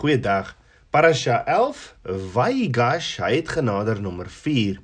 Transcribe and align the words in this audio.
Goeiedag. 0.00 0.54
Parasha 0.88 1.42
11, 1.44 1.80
Vaigash, 2.32 3.18
hy 3.20 3.34
het 3.34 3.50
genader 3.52 3.98
nommer 4.00 4.30
4. 4.32 4.78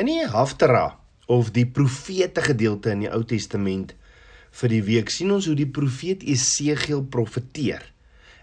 In 0.00 0.08
die 0.08 0.22
Haftara 0.24 0.94
of 1.28 1.50
die 1.52 1.66
profete 1.68 2.40
gedeelte 2.40 2.94
in 2.94 3.02
die 3.04 3.10
Ou 3.12 3.20
Testament 3.28 3.92
vir 4.62 4.72
die 4.72 4.80
week 4.86 5.12
sien 5.12 5.34
ons 5.36 5.50
hoe 5.50 5.58
die 5.58 5.68
profeet 5.68 6.24
Esegiel 6.24 7.04
profeteer. 7.12 7.84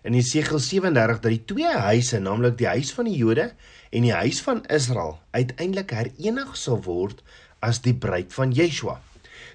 In 0.05 0.13
Esegiel 0.13 0.61
37 0.61 1.25
dat 1.25 1.33
die 1.33 1.41
twee 1.55 1.73
huise, 1.89 2.21
naamlik 2.21 2.61
die 2.61 2.69
huis 2.69 2.93
van 2.93 3.09
die 3.09 3.17
Jode 3.17 3.49
en 3.89 4.05
die 4.05 4.13
huis 4.13 4.45
van 4.45 4.61
Israel, 4.69 5.17
uiteindelik 5.33 5.97
herenig 5.97 6.53
sal 6.53 6.83
word 6.85 7.25
as 7.65 7.81
die 7.81 7.97
bruid 7.97 8.29
van 8.37 8.53
Yeshua. 8.53 8.99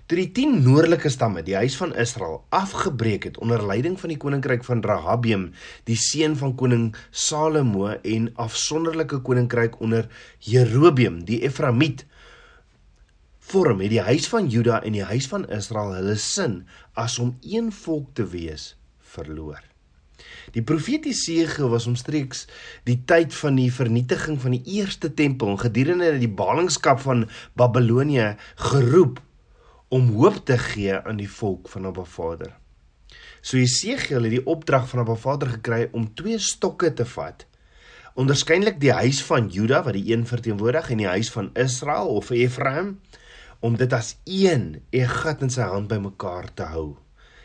Toe 0.05 0.19
die 0.19 0.33
10 0.37 0.59
noordelike 0.67 1.09
stamme, 1.09 1.41
die 1.41 1.55
huis 1.57 1.79
van 1.81 1.95
Israel, 1.97 2.43
afgebreek 2.53 3.25
het 3.25 3.39
onder 3.41 3.63
leiding 3.65 3.95
van 3.97 4.11
die 4.13 4.19
koninkryk 4.21 4.67
van 4.67 4.83
Rahabium, 4.85 5.47
die 5.89 5.97
seun 5.97 6.37
van 6.37 6.53
koning 6.61 6.91
Salomo 7.09 7.89
en 7.89 8.29
afsonderlike 8.37 9.23
koninkryk 9.25 9.81
onder 9.81 10.11
Jerobeam, 10.45 11.23
die 11.25 11.41
Eframiet, 11.49 12.05
vorm 13.49 13.81
het 13.81 13.95
die 13.97 14.05
huis 14.05 14.29
van 14.29 14.53
Juda 14.53 14.83
en 14.85 14.93
die 14.93 15.09
huis 15.09 15.31
van 15.33 15.49
Israel 15.49 15.97
hulle 15.97 16.21
sin 16.21 16.61
as 17.01 17.17
om 17.21 17.39
een 17.41 17.73
volk 17.73 18.13
te 18.13 18.29
wees 18.29 18.75
verloor. 19.17 19.63
Die 20.53 20.63
profeet 20.69 21.09
Jesegiel 21.09 21.73
was 21.73 21.89
omstreeks 21.89 22.45
die 22.85 23.01
tyd 23.09 23.33
van 23.41 23.57
die 23.57 23.71
vernietiging 23.73 24.37
van 24.41 24.53
die 24.59 24.81
eerste 24.83 25.15
tempel 25.17 25.57
en 25.57 25.65
gedurende 25.65 26.19
die 26.21 26.29
ballingskap 26.29 27.01
van 27.09 27.25
Babelonie 27.57 28.35
geroep 28.69 29.25
om 29.95 30.09
hoop 30.17 30.41
te 30.43 30.57
gee 30.59 30.95
aan 31.07 31.21
die 31.21 31.31
volk 31.31 31.69
van 31.71 31.85
Abba 31.87 32.03
Vader. 32.09 32.51
So 33.45 33.61
Jesegiel 33.61 34.25
het 34.27 34.33
die 34.33 34.47
opdrag 34.51 34.89
van 34.91 35.05
Abba 35.05 35.15
Vader 35.15 35.53
gekry 35.53 35.85
om 35.95 36.09
twee 36.19 36.39
stokke 36.43 36.91
te 36.99 37.07
vat. 37.07 37.45
Onderskynlik 38.19 38.81
die 38.83 38.91
huis 38.95 39.21
van 39.29 39.47
Juda 39.55 39.85
wat 39.87 39.95
die 39.95 40.09
een 40.11 40.27
verteenwoordig 40.27 40.91
en 40.91 41.03
die 41.03 41.11
huis 41.13 41.31
van 41.31 41.53
Israel 41.55 42.11
of 42.11 42.33
Ephraim 42.35 42.97
om 43.63 43.79
dit 43.79 43.93
as 43.95 44.17
een 44.25 44.83
'n 44.91 45.09
gat 45.23 45.43
in 45.43 45.51
sy 45.51 45.63
hand 45.63 45.89
bymekaar 45.89 46.51
te 46.55 46.67
hou. 46.75 46.97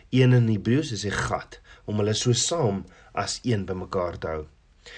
Een 0.09 0.34
in 0.34 0.50
Hebreëus 0.50 0.91
is 0.91 1.06
'n 1.06 1.22
gat 1.30 1.61
om 1.86 2.02
hulle 2.02 2.13
so 2.13 2.34
saam 2.34 2.86
as 3.13 3.39
een 3.44 3.66
bymekaar 3.66 4.17
te 4.17 4.28
hou. 4.28 4.45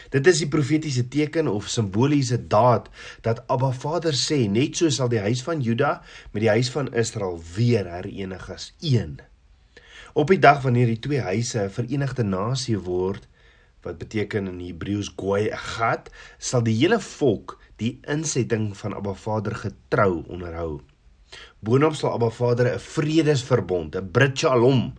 Dit 0.10 0.28
is 0.28 0.42
die 0.44 0.50
profetiese 0.52 1.08
teken 1.08 1.48
of 1.48 1.70
simboliese 1.70 2.38
daad 2.48 2.90
dat 3.22 3.44
Abba 3.48 3.72
Vader 3.72 4.14
sê 4.14 4.48
net 4.50 4.78
so 4.78 4.90
sal 4.90 5.10
die 5.12 5.24
huis 5.24 5.42
van 5.44 5.62
Juda 5.62 6.02
met 6.32 6.42
die 6.44 6.52
huis 6.52 6.72
van 6.74 6.94
Israel 6.94 7.40
weer 7.56 7.88
herenig 7.88 8.50
as 8.52 8.72
een. 8.80 9.20
Op 10.14 10.28
die 10.28 10.40
dag 10.40 10.62
wanneer 10.62 10.92
die 10.92 11.00
twee 11.00 11.22
huise 11.22 11.60
'n 11.64 11.70
verenigde 11.70 12.24
nasie 12.24 12.78
word, 12.78 13.28
wat 13.82 13.98
beteken 13.98 14.48
in 14.48 14.60
Hebreëus 14.60 15.14
goy 15.18 15.50
gat, 15.52 16.10
sal 16.38 16.64
die 16.64 16.76
hele 16.76 17.00
volk 17.00 17.58
die 17.78 18.00
insetting 18.08 18.78
van 18.78 18.94
Abba 18.94 19.14
Vader 19.14 19.56
getrou 19.56 20.24
onderhou. 20.28 20.82
Boonop 21.60 21.96
sal 21.96 22.14
Abba 22.14 22.30
Vader 22.30 22.74
'n 22.74 22.80
vredesverbond, 22.80 23.96
'n 23.96 24.12
Brit 24.12 24.38
Shalom 24.38 24.94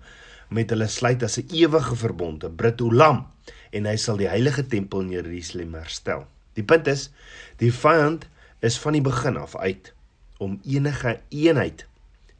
met 0.52 0.70
hulle 0.70 0.88
sluit 0.88 1.22
as 1.22 1.38
'n 1.38 1.48
ewige 1.50 1.96
verbond, 1.96 2.44
'n 2.44 2.56
Brit 2.56 2.80
Olam 2.80 3.26
en 3.70 3.86
hy 3.86 3.96
sal 3.96 4.16
die 4.16 4.28
heilige 4.28 4.66
tempel 4.66 5.00
in 5.00 5.10
Jerusalem 5.10 5.74
herstel. 5.74 6.26
Die 6.54 6.64
punt 6.64 6.86
is, 6.86 7.10
die 7.56 7.72
vyand 7.72 8.28
is 8.60 8.78
van 8.78 8.92
die 8.92 9.04
begin 9.04 9.36
af 9.36 9.56
uit 9.56 9.92
om 10.38 10.60
enige 10.64 11.20
eenheid 11.28 11.86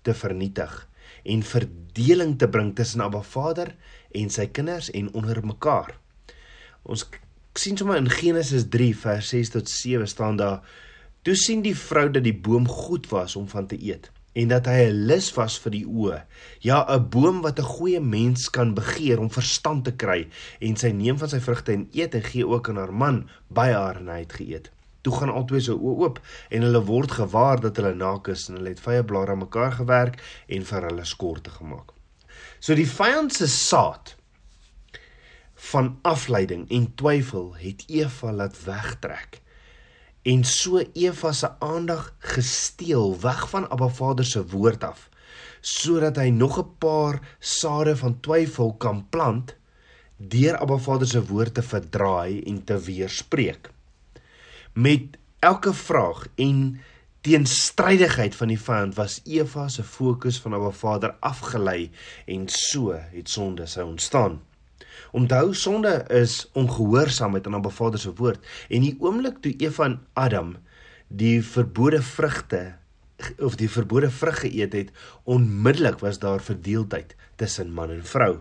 te 0.03 0.15
vernietig 0.15 0.89
en 1.25 1.43
verdeling 1.43 2.39
te 2.39 2.49
bring 2.49 2.75
tussen 2.77 3.01
Abba 3.01 3.23
Vader 3.23 3.75
en 4.13 4.31
sy 4.31 4.47
kinders 4.47 4.91
en 4.91 5.13
onder 5.15 5.41
mekaar. 5.47 5.95
Ons 6.83 7.07
sien 7.55 7.77
sommer 7.77 8.01
in 8.01 8.11
Genesis 8.11 8.67
3 8.69 8.97
vers 8.97 9.29
6 9.29 9.53
tot 9.55 9.69
7 9.71 10.09
staan 10.09 10.37
daar: 10.37 10.61
"Toe 11.23 11.35
sien 11.37 11.63
die 11.63 11.77
vrou 11.77 12.11
dat 12.11 12.25
die 12.25 12.35
boom 12.35 12.69
goed 12.69 13.09
was 13.09 13.37
om 13.37 13.49
van 13.49 13.67
te 13.67 13.79
eet." 13.83 14.11
En 14.33 14.49
dat 14.49 14.67
hy 14.67 14.89
'n 14.89 15.07
lus 15.09 15.29
was 15.35 15.59
vir 15.59 15.73
die 15.73 15.87
oë. 15.87 16.23
Ja, 16.61 16.85
'n 16.89 17.09
boom 17.09 17.41
wat 17.43 17.59
'n 17.59 17.73
goeie 17.77 18.01
mens 18.01 18.51
kan 18.51 18.75
begeer 18.75 19.21
om 19.21 19.31
verstand 19.31 19.85
te 19.85 19.93
kry 19.93 20.29
en 20.61 20.77
sy 20.77 20.91
neem 20.91 21.19
van 21.19 21.29
sy 21.29 21.41
vrugte 21.41 21.73
en 21.73 21.89
eet 21.93 22.15
en 22.15 22.23
gee 22.23 22.47
ook 22.47 22.69
aan 22.69 22.77
haar 22.77 22.95
man 22.95 23.29
by 23.49 23.71
haar 23.71 23.97
en 23.97 24.09
hy 24.09 24.19
het 24.19 24.33
geëet. 24.33 24.71
Toe 25.03 25.17
gaan 25.17 25.29
albei 25.31 25.61
se 25.61 25.73
oë 25.73 25.99
oop 25.99 26.21
en 26.49 26.63
hulle 26.63 26.85
word 26.85 27.11
gewaar 27.11 27.61
dat 27.61 27.77
hulle 27.77 27.95
naak 27.95 28.29
is 28.29 28.49
en 28.49 28.57
hulle 28.57 28.69
het 28.69 28.81
vye 28.81 29.05
blare 29.05 29.31
aan 29.31 29.39
mekaar 29.39 29.73
gewerk 29.73 30.23
en 30.49 30.65
vir 30.65 30.83
hulle 30.83 31.05
skorte 31.05 31.51
gemaak. 31.51 31.93
So 32.61 32.75
die 32.75 32.89
vyand 32.89 33.35
se 33.35 33.47
saad 33.47 34.17
van 35.73 35.99
afleiding 36.03 36.71
en 36.71 36.95
twyfel 36.95 37.55
het 37.55 37.85
Eva 37.89 38.33
laat 38.33 38.65
wegtrek 38.65 39.43
en 40.23 40.45
so 40.45 40.83
Eva 40.93 41.33
se 41.33 41.51
aandag 41.59 42.15
gesteel 42.19 43.21
weg 43.21 43.49
van 43.49 43.69
Abba 43.71 43.89
Vader 43.89 44.25
se 44.25 44.47
woord 44.47 44.85
af 44.85 45.09
sodat 45.63 46.17
hy 46.19 46.31
nog 46.35 46.59
'n 46.59 46.79
paar 46.79 47.21
sade 47.39 47.97
van 47.97 48.21
twyfel 48.21 48.75
kan 48.75 49.09
plant 49.09 49.55
deur 50.17 50.57
Abba 50.57 50.77
Vader 50.77 51.07
se 51.07 51.27
woord 51.27 51.55
te 51.55 51.63
verdraai 51.63 52.43
en 52.43 52.65
te 52.65 52.79
weerspreek. 52.79 53.71
Met 54.73 55.19
elke 55.39 55.75
vraag 55.75 56.27
en 56.35 56.81
teenstrydigheid 57.21 58.35
van 58.35 58.49
die 58.49 58.61
vyand 58.61 58.95
was 58.95 59.21
Eva 59.25 59.69
se 59.69 59.83
fokus 59.83 60.41
van 60.41 60.55
Abba 60.55 60.71
Vader 60.71 61.15
afgelei 61.21 61.91
en 62.27 62.49
so 62.49 62.93
het 62.93 63.29
sonde 63.31 63.67
sou 63.67 63.89
ontstaan 63.89 64.41
Onthou 65.13 65.55
sonde 65.55 66.05
is 66.09 66.51
ongehoorsaamheid 66.53 67.47
aan 67.47 67.55
Abba 67.55 67.71
Vader 67.71 67.99
se 67.99 68.13
woord 68.15 68.45
en 68.69 68.81
die 68.87 68.97
oomblik 69.01 69.41
toe 69.41 69.55
Eva 69.59 69.85
en 69.85 70.01
Adam 70.13 70.57
die 71.09 71.43
verbode 71.45 72.03
vrugte 72.03 72.63
of 73.39 73.55
die 73.61 73.71
verbode 73.71 74.11
vrug 74.11 74.41
geëet 74.43 74.73
het, 74.75 74.89
onmiddellik 75.31 76.01
was 76.03 76.19
daar 76.19 76.43
verdeeldheid 76.43 77.15
tussen 77.37 77.71
man 77.73 77.91
en 77.95 78.05
vrou. 78.05 78.39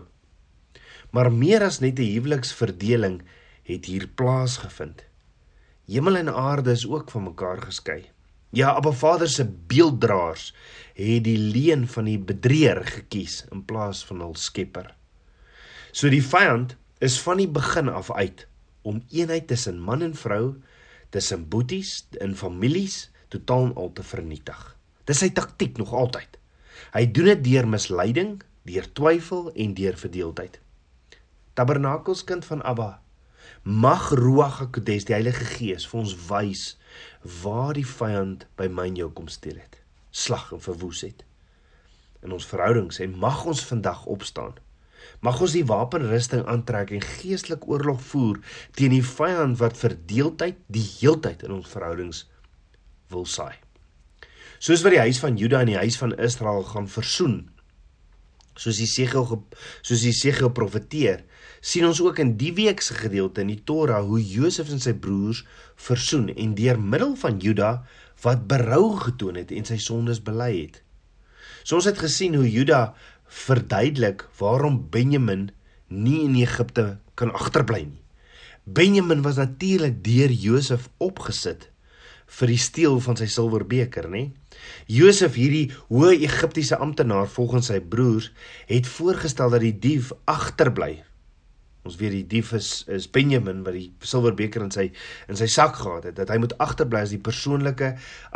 Maar 1.12 1.32
meer 1.32 1.62
as 1.62 1.80
net 1.80 1.98
'n 1.98 2.12
huweliksverdeling 2.14 3.22
het 3.62 3.84
hier 3.84 4.08
plaasgevind. 4.08 5.04
Hemel 5.86 6.16
en 6.16 6.34
aarde 6.34 6.70
is 6.70 6.86
ook 6.86 7.10
van 7.10 7.22
mekaar 7.22 7.60
geskei. 7.62 8.10
Ja, 8.50 8.74
Abba 8.76 8.90
Vader 8.90 9.28
se 9.28 9.44
beelddraers 9.44 10.54
het 10.94 11.24
die 11.24 11.38
leuen 11.38 11.88
van 11.88 12.04
die 12.04 12.18
bedrieger 12.18 12.84
gekies 12.84 13.44
in 13.50 13.64
plaas 13.64 14.04
van 14.04 14.20
hul 14.20 14.34
Skepper. 14.34 14.94
So 15.92 16.08
die 16.08 16.22
vyand 16.24 16.76
is 17.04 17.18
van 17.20 17.40
die 17.42 17.48
begin 17.48 17.90
af 17.92 18.08
uit 18.10 18.46
om 18.82 19.02
eenheid 19.12 19.46
tussen 19.50 19.76
man 19.78 20.02
en 20.02 20.14
vrou, 20.16 20.54
tussen 21.12 21.44
boeties, 21.48 22.08
in 22.24 22.32
families 22.36 23.10
totaal 23.28 23.74
al 23.76 23.92
te 23.92 24.02
vernietig. 24.02 24.60
Dis 25.04 25.20
sy 25.22 25.28
taktik 25.36 25.76
nog 25.76 25.92
altyd. 25.92 26.38
Hy 26.96 27.04
doen 27.12 27.28
dit 27.30 27.44
deur 27.44 27.68
misleiding, 27.68 28.38
deur 28.66 28.88
twyfel 28.96 29.50
en 29.52 29.74
deur 29.76 29.98
verdeeldheid. 30.00 30.58
Tabernakels 31.54 32.24
kind 32.24 32.46
van 32.48 32.64
Abba, 32.64 33.02
mag 33.62 34.08
Ruach 34.16 34.62
HaKodes, 34.62 35.04
die 35.08 35.16
Heilige 35.16 35.44
Gees, 35.44 35.84
vir 35.88 36.00
ons 36.00 36.16
wys 36.30 36.64
waar 37.44 37.76
die 37.76 37.86
vyand 37.86 38.46
by 38.56 38.70
my 38.72 38.88
en 38.88 38.98
jou 38.98 39.10
kom 39.12 39.28
steel 39.28 39.60
het, 39.60 39.78
slag 40.10 40.50
en 40.56 40.64
verwoes 40.64 41.04
het 41.04 41.22
in 42.22 42.32
ons 42.32 42.46
verhoudings 42.46 43.00
en 43.02 43.16
mag 43.18 43.44
ons 43.50 43.64
vandag 43.66 44.04
opstaan 44.10 44.54
Mag 45.22 45.40
ons 45.40 45.54
die 45.54 45.66
wapenrusting 45.66 46.44
aantrek 46.50 46.90
en 46.96 47.04
geestelik 47.18 47.68
oorlog 47.70 48.00
voer 48.10 48.40
teen 48.78 48.94
die 48.94 49.04
vyand 49.06 49.58
wat 49.60 49.78
verdeeldheid 49.78 50.58
die 50.72 50.84
heeltyd 50.98 51.44
in 51.46 51.58
ons 51.58 51.70
verhoudings 51.70 52.24
wil 53.12 53.26
saai. 53.28 53.54
Soos 54.62 54.84
wat 54.86 54.94
die 54.94 55.02
huis 55.02 55.18
van 55.22 55.38
Juda 55.38 55.62
en 55.62 55.72
die 55.72 55.80
huis 55.80 55.98
van 55.98 56.14
Israel 56.22 56.62
gaan 56.68 56.88
versoen, 56.90 57.36
soos 58.54 58.78
die 58.78 58.88
Segel 58.90 59.26
soos 59.82 60.04
die 60.04 60.14
Segel 60.14 60.52
profeteer, 60.54 61.24
sien 61.62 61.86
ons 61.86 62.00
ook 62.02 62.20
in 62.22 62.36
die 62.38 62.52
week 62.54 62.82
se 62.82 62.94
gedeelte 62.98 63.42
in 63.42 63.50
die 63.52 63.62
Torah 63.66 64.02
hoe 64.06 64.20
Josef 64.20 64.70
en 64.74 64.82
sy 64.82 64.94
broers 64.98 65.44
versoen 65.88 66.28
en 66.34 66.56
deur 66.58 66.78
middel 66.78 67.14
van 67.18 67.38
Juda 67.42 67.72
wat 68.22 68.46
berou 68.50 68.96
getoon 69.02 69.38
het 69.40 69.54
en 69.54 69.66
sy 69.66 69.78
sondes 69.82 70.22
bely 70.22 70.50
het. 70.56 70.82
So 71.62 71.78
ons 71.78 71.86
het 71.86 71.98
gesien 71.98 72.34
hoe 72.38 72.48
Juda 72.48 72.92
verduidelik 73.32 74.26
waarom 74.38 74.78
Benjamin 74.90 75.50
nie 75.88 76.22
in 76.26 76.36
Egipte 76.40 76.98
kan 77.14 77.32
agterbly 77.32 77.84
nie. 77.86 78.02
Benjamin 78.64 79.22
was 79.22 79.40
natuurlik 79.40 80.04
deur 80.04 80.30
Josef 80.30 80.88
opgesit 81.02 81.68
vir 82.32 82.48
die 82.48 82.60
steel 82.60 83.00
van 83.04 83.18
sy 83.18 83.26
silwerbeker, 83.28 84.06
nê? 84.08 84.30
Josef, 84.88 85.34
hierdie 85.36 85.72
hoë 85.90 86.14
Egiptiese 86.22 86.78
amptenaar 86.80 87.26
volgens 87.28 87.68
sy 87.68 87.80
broers, 87.80 88.30
het 88.70 88.88
voorgestel 88.88 89.52
dat 89.52 89.64
die 89.64 89.74
dief 89.74 90.12
agterbly 90.30 91.02
Ons 91.82 91.96
weet 91.98 92.12
die 92.14 92.26
dief 92.36 92.52
is 92.54 92.84
is 92.94 93.08
Benjamin 93.10 93.64
wat 93.66 93.74
die 93.74 93.88
silwerbeker 94.06 94.62
in 94.62 94.70
sy 94.74 94.84
in 95.30 95.38
sy 95.38 95.48
sak 95.50 95.80
gehad 95.80 96.04
het 96.06 96.18
dat 96.20 96.30
hy 96.30 96.38
moet 96.38 96.54
agterbly 96.62 97.02
as 97.02 97.14
die 97.14 97.22
persoonlike 97.30 97.88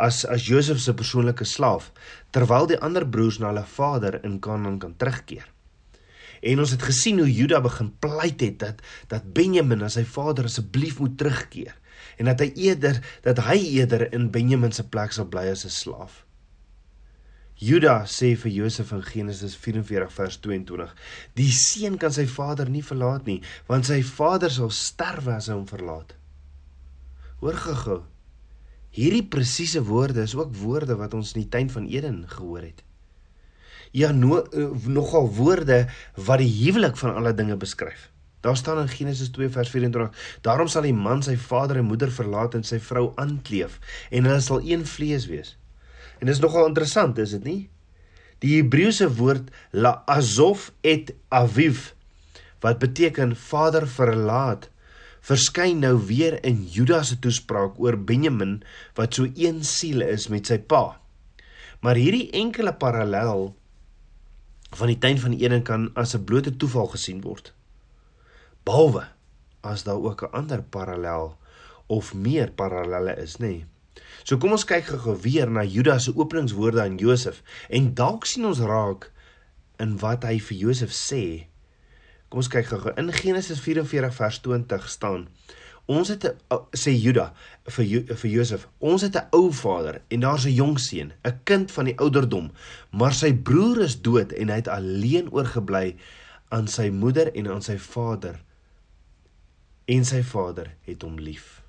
as 0.07 0.25
as 0.27 0.49
Josef 0.49 0.81
se 0.83 0.95
persoonlike 0.97 1.47
slaaf 1.47 1.87
terwyl 2.35 2.67
die 2.67 2.79
ander 2.83 3.07
broers 3.07 3.39
na 3.39 3.53
hulle 3.53 3.63
vader 3.77 4.19
in 4.27 4.41
Kanaan 4.43 4.81
kan 4.83 4.97
terugkeer. 4.99 5.47
En 6.43 6.59
ons 6.59 6.75
het 6.75 6.83
gesien 6.83 7.23
hoe 7.23 7.31
Juda 7.31 7.61
begin 7.63 7.93
pleit 8.03 8.43
het 8.43 8.59
dat 8.65 8.83
dat 9.15 9.33
Benjamin 9.33 9.87
as 9.87 9.95
sy 9.95 10.03
vader 10.03 10.51
asseblief 10.51 10.99
moet 10.99 11.15
terugkeer 11.17 11.75
en 12.19 12.27
dat 12.27 12.43
hy 12.43 12.51
eerder 12.67 12.99
dat 13.23 13.39
hy 13.47 13.57
eerder 13.79 14.09
in 14.11 14.27
Benjamin 14.31 14.75
se 14.75 14.83
plek 14.83 15.15
sal 15.15 15.31
bly 15.31 15.47
as 15.55 15.63
'n 15.65 15.71
slaaf. 15.71 16.26
Juda 17.57 18.03
sê 18.05 18.35
vir 18.37 18.51
Josef 18.53 18.91
in 18.93 19.01
Genesis 19.01 19.55
44 19.57 20.11
vers 20.13 20.35
22: 20.37 20.91
"Die 21.33 21.49
seun 21.49 21.97
kan 21.97 22.13
sy 22.13 22.27
vader 22.29 22.69
nie 22.69 22.83
verlaat 22.85 23.25
nie, 23.25 23.41
want 23.65 23.89
sy 23.89 24.03
vader 24.03 24.51
sal 24.53 24.69
sterwe 24.69 25.33
as 25.33 25.47
hy 25.49 25.55
hom 25.55 25.65
verlaat." 25.65 26.13
Hoor 27.41 27.57
gou-gou. 27.57 28.03
Hierdie 28.93 29.25
presiese 29.25 29.81
woorde 29.81 30.21
is 30.21 30.35
ook 30.35 30.53
woorde 30.55 30.95
wat 31.01 31.13
ons 31.17 31.33
in 31.33 31.41
die 31.41 31.49
tuin 31.49 31.69
van 31.69 31.89
Eden 31.89 32.27
gehoor 32.29 32.61
het. 32.61 32.83
Ja, 33.91 34.11
no, 34.11 34.45
uh, 34.53 34.69
nogal 34.85 35.33
woorde 35.33 35.87
wat 36.13 36.37
die 36.39 36.53
huwelik 36.61 36.97
van 36.97 37.15
alle 37.15 37.33
dinge 37.33 37.57
beskryf. 37.57 38.11
Daar 38.41 38.57
staan 38.57 38.85
in 38.85 38.89
Genesis 38.89 39.29
2 39.33 39.49
vers 39.49 39.69
24: 39.69 40.13
Daarom 40.41 40.67
sal 40.67 40.85
die 40.85 40.93
man 40.93 41.23
sy 41.25 41.37
vader 41.37 41.81
en 41.81 41.89
moeder 41.89 42.11
verlaat 42.11 42.53
en 42.53 42.63
sy 42.63 42.77
vrou 42.77 43.13
aankleef 43.15 43.79
en 44.11 44.29
hulle 44.29 44.41
sal 44.45 44.61
een 44.61 44.85
vlees 44.85 45.25
wees. 45.25 45.57
En 46.19 46.25
dit 46.25 46.35
is 46.35 46.41
nogal 46.41 46.67
interessant, 46.67 47.17
is 47.17 47.35
dit 47.37 47.43
nie? 47.43 47.61
Die 48.43 48.57
Hebreëse 48.59 49.09
woord 49.17 49.49
la 49.73 50.03
azov 50.05 50.69
et 50.85 51.13
aviv 51.33 51.91
wat 52.61 52.81
beteken 52.81 53.35
vader 53.37 53.85
verlaat 53.89 54.67
verskyn 55.27 55.81
nou 55.83 55.95
weer 56.07 56.37
in 56.47 56.63
Judas 56.71 57.11
se 57.11 57.17
toespraak 57.21 57.79
oor 57.81 57.97
Benjamin 57.97 58.59
wat 58.97 59.17
so 59.17 59.27
een 59.35 59.63
siel 59.67 60.05
is 60.05 60.29
met 60.31 60.49
sy 60.49 60.59
pa. 60.59 60.99
Maar 61.83 61.99
hierdie 61.99 62.29
enkele 62.37 62.73
parallel 62.73 63.51
van 64.77 64.91
die 64.91 64.99
tuin 65.01 65.19
van 65.21 65.35
Eden 65.37 65.63
kan 65.63 65.89
as 65.95 66.15
'n 66.15 66.23
blote 66.23 66.55
toeval 66.57 66.87
gesien 66.95 67.21
word. 67.21 67.53
Behalwe 68.63 69.07
as 69.61 69.83
daar 69.83 70.01
ook 70.01 70.23
'n 70.23 70.31
ander 70.31 70.61
parallel 70.63 71.37
of 71.87 72.13
meer 72.13 72.51
parallelle 72.51 73.15
is, 73.15 73.37
nê. 73.37 73.47
Nee. 73.47 73.65
So 74.23 74.37
kom 74.37 74.51
ons 74.51 74.65
kyk 74.65 74.85
gou-gou 74.85 75.17
weer 75.21 75.49
na 75.49 75.63
Judas 75.63 76.03
se 76.07 76.15
openingswoorde 76.15 76.81
aan 76.81 76.97
Josef 76.97 77.43
en 77.69 77.93
dalk 77.93 78.25
sien 78.25 78.45
ons 78.45 78.59
raak 78.59 79.11
in 79.79 79.97
wat 80.01 80.23
hy 80.23 80.39
vir 80.39 80.57
Josef 80.57 80.95
sê 80.95 81.47
Kom 82.27 82.41
ons 82.41 82.49
kyk 82.51 82.67
gou-gou. 82.67 82.91
In 82.99 83.07
Genesis 83.15 83.61
44 83.63 84.11
vers 84.17 84.39
20 84.43 84.89
staan: 84.91 85.27
Ons 85.87 86.09
het 86.11 86.25
'n 86.25 86.35
sê 86.75 86.91
Juda 86.91 87.33
vir 87.75 87.85
jo, 87.85 88.01
vir 88.15 88.31
Josef, 88.31 88.67
ons 88.79 89.01
het 89.01 89.15
'n 89.15 89.27
ou 89.31 89.51
vader 89.51 90.01
en 90.11 90.19
daar's 90.19 90.45
'n 90.45 90.53
jong 90.53 90.79
seun, 90.79 91.13
'n 91.23 91.39
kind 91.43 91.71
van 91.71 91.85
die 91.85 91.97
ouderdom, 91.97 92.51
maar 92.91 93.13
sy 93.13 93.33
broer 93.33 93.81
is 93.81 94.01
dood 94.01 94.31
en 94.31 94.49
hy 94.49 94.55
het 94.55 94.67
alleen 94.67 95.31
oorgebly 95.31 95.95
aan 96.49 96.67
sy 96.67 96.89
moeder 96.89 97.33
en 97.33 97.47
aan 97.47 97.61
sy 97.61 97.77
vader. 97.77 98.43
En 99.85 100.05
sy 100.05 100.23
vader 100.23 100.75
het 100.81 101.01
hom 101.01 101.19
lief. 101.19 101.66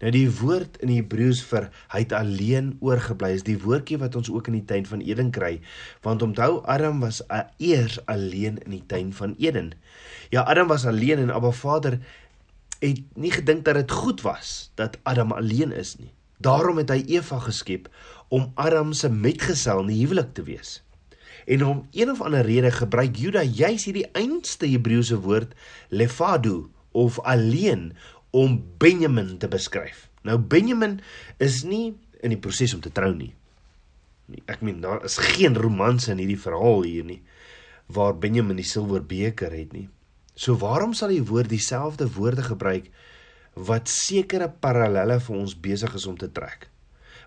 Nou 0.00 0.10
die 0.12 0.26
woord 0.40 0.76
in 0.84 0.92
Hebreëus 0.92 1.42
vir 1.48 1.68
hy 1.94 2.02
het 2.04 2.12
alleen 2.16 2.74
oorgebly 2.84 3.32
is 3.36 3.46
die 3.46 3.58
woordjie 3.62 3.98
wat 4.02 4.16
ons 4.18 4.30
ook 4.32 4.50
in 4.50 4.58
die 4.58 4.66
tuin 4.68 4.86
van 4.86 5.04
Eden 5.04 5.30
kry. 5.30 5.60
Want 6.06 6.22
onthou 6.22 6.60
Adam 6.64 7.00
was 7.00 7.22
eers 7.56 7.98
alleen 8.06 8.60
in 8.64 8.76
die 8.78 8.84
tuin 8.86 9.12
van 9.16 9.34
Eden. 9.38 9.72
Ja, 10.30 10.42
Adam 10.42 10.68
was 10.68 10.86
alleen 10.86 11.18
en 11.18 11.34
Abba 11.34 11.50
Vader 11.50 11.98
het 12.78 13.00
nie 13.14 13.32
gedink 13.32 13.64
dat 13.64 13.74
dit 13.74 13.90
goed 13.90 14.20
was 14.20 14.70
dat 14.74 14.98
Adam 15.02 15.32
alleen 15.32 15.72
is 15.72 15.96
nie. 15.96 16.12
Daarom 16.38 16.76
het 16.76 16.90
hy 16.92 17.00
Eva 17.16 17.38
geskep 17.40 17.88
om 18.28 18.50
Adam 18.54 18.92
se 18.92 19.08
metgesel 19.08 19.80
in 19.86 19.94
die 19.94 20.02
huwelik 20.02 20.34
te 20.36 20.44
wees. 20.44 20.82
En 21.46 21.64
om 21.64 21.86
een 21.94 22.10
of 22.10 22.20
ander 22.20 22.44
rede 22.44 22.70
gebruik 22.74 23.16
Juda 23.16 23.42
juis 23.42 23.86
hierdie 23.86 24.08
einste 24.12 24.66
Hebreëse 24.66 25.20
woord 25.22 25.54
lefadu 25.88 26.66
of 26.90 27.20
alleen 27.20 27.92
om 28.36 28.58
Benjamin 28.80 29.36
te 29.40 29.48
beskryf. 29.48 30.06
Nou 30.26 30.36
Benjamin 30.38 30.98
is 31.42 31.62
nie 31.64 31.94
in 32.24 32.34
die 32.34 32.40
proses 32.42 32.74
om 32.76 32.82
te 32.84 32.92
trou 32.92 33.12
nie. 33.14 33.32
Ek 34.50 34.62
meen 34.66 34.82
daar 34.82 35.04
is 35.06 35.20
geen 35.22 35.54
romanse 35.56 36.10
in 36.12 36.20
hierdie 36.22 36.40
verhaal 36.40 36.86
hier 36.86 37.06
nie 37.06 37.22
waar 37.94 38.16
Benjamin 38.18 38.58
die 38.58 38.66
silwerbeker 38.66 39.52
het 39.54 39.70
nie. 39.70 39.86
So 40.34 40.58
waarom 40.58 40.94
sal 40.96 41.12
die 41.14 41.22
woord 41.22 41.52
dieselfde 41.52 42.08
woorde 42.16 42.42
gebruik 42.42 42.88
wat 43.68 43.88
sekere 43.88 44.48
parallelle 44.50 45.20
vir 45.22 45.36
ons 45.38 45.54
besig 45.54 45.94
is 45.94 46.06
om 46.10 46.16
te 46.18 46.28
trek? 46.34 46.66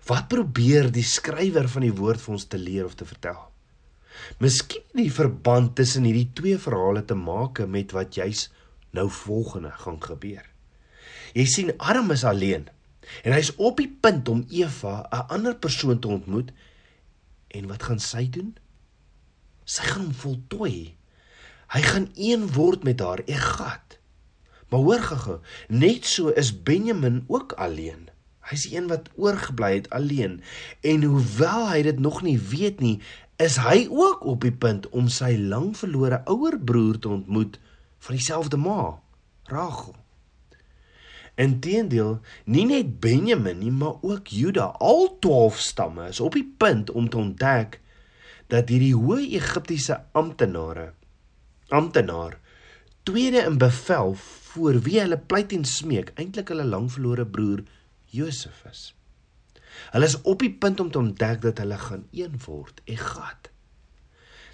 Wat 0.08 0.28
probeer 0.32 0.90
die 0.92 1.04
skrywer 1.06 1.68
van 1.68 1.86
die 1.88 1.96
woord 1.96 2.20
vir 2.20 2.36
ons 2.36 2.46
te 2.48 2.60
leer 2.60 2.86
of 2.86 2.94
te 3.00 3.08
vertel? 3.08 3.40
Miskien 4.40 4.84
die 5.00 5.10
verband 5.12 5.74
tussen 5.80 6.06
hierdie 6.08 6.28
twee 6.36 6.60
verhale 6.60 7.02
te 7.08 7.16
maak 7.16 7.62
met 7.66 7.96
wat 7.96 8.20
juis 8.20 8.48
nou 8.96 9.08
volgende 9.24 9.72
gaan 9.80 10.00
gebeur. 10.02 10.49
Jy 11.34 11.46
sien 11.46 11.72
Adam 11.78 12.10
is 12.10 12.24
alleen 12.24 12.68
en 13.26 13.34
hy's 13.34 13.50
op 13.58 13.80
die 13.80 13.90
punt 13.90 14.28
om 14.28 14.44
Eva, 14.48 15.08
'n 15.10 15.26
ander 15.34 15.56
persoon 15.56 15.98
te 15.98 16.08
ontmoet. 16.08 16.52
En 17.48 17.66
wat 17.66 17.82
gaan 17.82 17.98
sy 17.98 18.28
doen? 18.30 18.56
Sy 19.64 19.82
gaan 19.82 20.04
hom 20.04 20.14
voltooi. 20.14 20.94
Hy 21.70 21.82
gaan 21.82 22.08
een 22.14 22.52
word 22.52 22.82
met 22.82 23.00
haar, 23.00 23.22
Egat. 23.26 23.98
Maar 24.70 24.80
hoor 24.80 25.02
gou, 25.02 25.38
net 25.68 26.06
so 26.06 26.28
is 26.28 26.62
Benjamin 26.62 27.24
ook 27.26 27.52
alleen. 27.52 28.08
Hy's 28.50 28.66
die 28.66 28.76
een 28.76 28.88
wat 28.90 29.10
oorgebly 29.14 29.74
het 29.74 29.90
alleen 29.90 30.40
en 30.80 31.02
hoewel 31.02 31.68
hy 31.70 31.82
dit 31.82 31.98
nog 31.98 32.22
nie 32.22 32.38
weet 32.38 32.80
nie, 32.80 33.00
is 33.36 33.56
hy 33.62 33.86
ook 33.90 34.24
op 34.24 34.42
die 34.42 34.52
punt 34.52 34.88
om 34.88 35.08
sy 35.08 35.36
lang 35.38 35.72
verlore 35.76 36.22
ouer 36.30 36.58
broer 36.58 36.98
te 36.98 37.08
ontmoet 37.08 37.58
van 37.98 38.16
dieselfde 38.16 38.56
ma, 38.56 39.00
Rachel. 39.50 39.94
Inteendeel, 41.34 42.20
nie 42.44 42.66
net 42.66 43.00
Benjamin 43.00 43.58
nie, 43.58 43.70
maar 43.70 44.00
ook 44.00 44.26
Juda, 44.26 44.64
al 44.78 45.18
12 45.18 45.58
stamme 45.58 46.08
is 46.08 46.20
op 46.20 46.34
die 46.34 46.54
punt 46.56 46.90
om 46.90 47.08
te 47.08 47.16
ontdek 47.16 47.80
dat 48.50 48.68
hierdie 48.68 48.94
hoë 48.94 49.30
Egiptiese 49.38 50.00
amptenare 50.12 50.92
amptenaar 51.70 52.38
tweede 53.02 53.44
in 53.46 53.58
bevel 53.58 54.14
voor 54.50 54.80
wie 54.86 54.98
hulle 55.00 55.18
pleit 55.18 55.52
en 55.54 55.64
smeek 55.64 56.10
eintlik 56.18 56.50
hulle 56.50 56.66
langverlore 56.66 57.26
broer 57.26 57.62
Josef 58.10 58.64
is. 58.70 58.82
Hulle 59.94 60.08
is 60.10 60.18
op 60.22 60.42
die 60.42 60.52
punt 60.52 60.80
om 60.82 60.90
te 60.90 60.98
ontdek 60.98 61.40
dat 61.46 61.62
hulle 61.62 61.78
gaan 61.78 62.04
een 62.10 62.34
word, 62.44 62.82
Egat. 62.84 63.50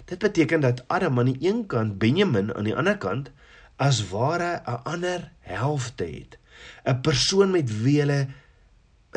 Dit 0.05 0.21
beteken 0.23 0.61
dat 0.61 0.83
Adam 0.87 1.19
aan 1.19 1.33
die 1.33 1.49
een 1.49 1.65
kant, 1.65 1.97
Benjamin 1.97 2.53
aan 2.53 2.69
die 2.69 2.75
ander 2.75 2.97
kant 2.97 3.31
as 3.75 4.03
ware 4.09 4.61
'n 4.65 4.81
ander 4.93 5.31
helfte 5.39 6.05
het 6.05 6.37
'n 6.85 7.01
persoon 7.01 7.51
met 7.51 7.69
wie 7.83 7.99
hulle 7.99 8.27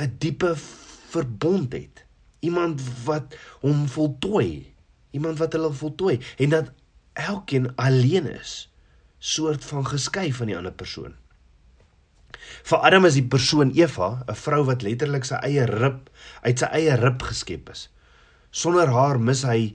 'n 0.00 0.14
diepe 0.18 0.54
verbond 1.11 1.73
het. 1.73 2.04
Iemand 2.40 2.80
wat 3.04 3.37
hom 3.61 3.88
voltooi, 3.88 4.73
iemand 5.11 5.38
wat 5.38 5.52
hulle 5.52 5.73
voltooi 5.73 6.20
en 6.37 6.49
dat 6.49 6.70
elkeen 7.12 7.75
alleen 7.76 8.26
is, 8.26 8.73
soort 9.18 9.64
van 9.64 9.87
geskei 9.87 10.32
van 10.32 10.47
die 10.47 10.56
ander 10.56 10.73
persoon. 10.73 11.14
Vir 12.64 12.78
Adam 12.78 13.04
is 13.04 13.16
die 13.18 13.26
persoon 13.26 13.73
Eva, 13.76 14.25
'n 14.28 14.35
vrou 14.35 14.64
wat 14.64 14.82
letterlik 14.82 15.25
sy 15.25 15.35
eie 15.35 15.66
rib 15.66 16.09
uit 16.42 16.59
sy 16.59 16.68
eie 16.73 16.97
rib 16.97 17.23
geskep 17.23 17.68
is. 17.70 17.88
Sonder 18.50 18.88
haar 18.88 19.20
mis 19.20 19.42
hy 19.42 19.75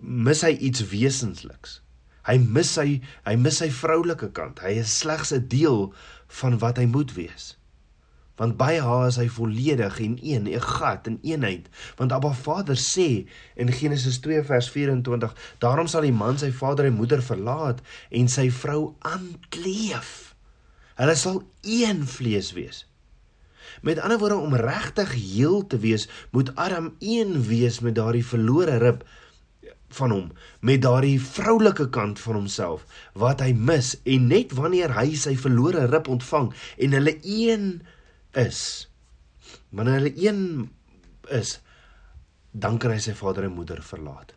mis 0.00 0.42
hy 0.42 0.52
iets 0.60 0.84
wesensliks. 0.90 1.80
Hy 2.24 2.38
mis 2.38 2.70
sy 2.78 3.00
hy 3.26 3.34
mis 3.36 3.58
sy 3.60 3.68
vroulike 3.70 4.30
kant. 4.36 4.62
Hy 4.64 4.78
is 4.80 4.98
slegs 5.02 5.32
'n 5.32 5.48
deel 5.48 5.92
van 6.40 6.58
wat 6.58 6.78
hy 6.80 6.86
moet 6.86 7.12
wees. 7.14 7.54
Want 8.40 8.56
by 8.58 8.80
haar 8.82 9.06
is 9.06 9.18
hy 9.20 9.28
volledig 9.30 10.00
en 10.02 10.18
een, 10.18 10.48
'n 10.48 10.60
gat 10.60 11.06
en 11.06 11.18
eenheid. 11.22 11.68
Want 11.96 12.12
Abba 12.12 12.32
Vader 12.32 12.76
sê 12.76 13.26
in 13.54 13.72
Genesis 13.72 14.18
2 14.18 14.42
vers 14.42 14.70
24, 14.70 15.34
daarom 15.58 15.86
sal 15.86 16.02
die 16.02 16.12
man 16.12 16.38
sy 16.38 16.50
vader 16.50 16.84
en 16.84 16.98
moeder 16.98 17.22
verlaat 17.22 17.80
en 18.10 18.28
sy 18.28 18.50
vrou 18.50 18.94
aankleef. 18.98 20.34
Hulle 20.94 21.14
sal 21.14 21.42
een 21.62 22.06
vlees 22.06 22.52
wees. 22.52 22.86
Met 23.82 23.98
ander 23.98 24.18
woorde 24.18 24.36
om 24.36 24.54
regtig 24.54 25.12
heel 25.12 25.66
te 25.66 25.78
wees, 25.78 26.08
moet 26.30 26.54
Adam 26.54 26.94
een 26.98 27.42
wees 27.46 27.80
met 27.80 27.94
daardie 27.94 28.26
verlore 28.26 28.76
rib 28.76 29.04
van 29.98 30.14
hom 30.14 30.30
met 30.60 30.82
daardie 30.82 31.18
vroulike 31.22 31.88
kant 31.94 32.20
van 32.20 32.40
homself 32.42 32.86
wat 33.24 33.40
hy 33.44 33.52
mis 33.52 33.94
en 34.04 34.28
net 34.32 34.54
wanneer 34.58 34.94
hy 34.98 35.14
sy 35.18 35.36
verlore 35.40 35.86
rib 35.90 36.08
ontvang 36.08 36.50
en 36.86 36.96
hulle 36.98 37.18
een 37.22 37.68
is 38.44 38.62
wanneer 39.70 40.00
hulle 40.00 40.16
een 40.18 40.42
is 41.30 41.58
dan 42.54 42.78
kan 42.78 42.94
hy 42.94 43.00
sy 43.02 43.14
vader 43.18 43.48
en 43.48 43.56
moeder 43.56 43.82
verlaat. 43.82 44.30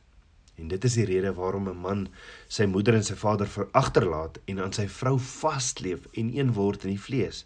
En 0.57 0.71
dit 0.71 0.85
is 0.89 0.95
die 0.97 1.05
rede 1.05 1.33
waarom 1.37 1.69
'n 1.69 1.77
man 1.77 2.07
sy 2.49 2.65
moeder 2.65 2.95
en 2.95 3.03
sy 3.03 3.13
vader 3.13 3.47
veragterlaat 3.47 4.39
en 4.45 4.59
aan 4.59 4.73
sy 4.73 4.87
vrou 4.87 5.19
vasleef 5.19 6.07
en 6.13 6.33
een 6.33 6.53
word 6.53 6.83
in 6.83 6.89
die 6.89 7.01
vlees. 7.01 7.45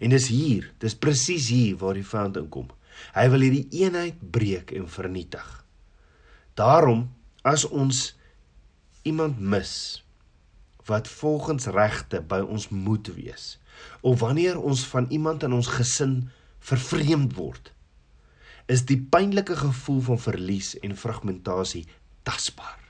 En 0.00 0.10
dis 0.10 0.28
hier 0.28 0.72
dis 0.78 0.94
presies 0.94 1.48
hier 1.48 1.76
waar 1.76 1.94
die 1.94 2.06
vyand 2.06 2.36
inkom. 2.36 2.68
Hy 3.14 3.28
wil 3.28 3.40
hierdie 3.40 3.68
eenheid 3.70 4.30
breek 4.30 4.72
en 4.72 4.88
vernietig. 4.88 5.64
Daarom 6.54 7.10
as 7.42 7.64
ons 7.64 8.16
iemand 9.02 9.38
mis 9.38 9.72
wat 10.88 11.08
volgens 11.08 11.66
regte 11.66 12.20
by 12.24 12.40
ons 12.40 12.68
moet 12.68 13.10
wees 13.14 13.58
of 14.00 14.20
wanneer 14.20 14.60
ons 14.60 14.86
van 14.88 15.06
iemand 15.14 15.42
in 15.42 15.52
ons 15.52 15.70
gesin 15.78 16.30
vervreemd 16.58 17.36
word 17.38 17.72
is 18.66 18.84
die 18.88 18.98
pynlike 19.00 19.56
gevoel 19.56 20.00
van 20.10 20.20
verlies 20.20 20.74
en 20.84 20.96
fragmentasie 20.96 21.86
tasbaar 22.22 22.87